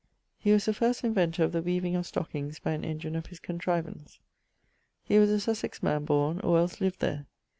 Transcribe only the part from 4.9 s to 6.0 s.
He was a Sussex